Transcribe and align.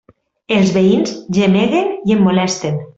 Els 0.55 0.71
veïns 0.79 1.13
gemeguen 1.39 1.95
i 2.11 2.19
em 2.19 2.29
molesten. 2.31 2.87